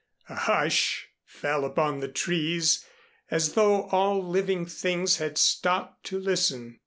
[0.29, 2.83] A hush fell upon the trees
[3.29, 6.79] as though all living things had stopped to listen.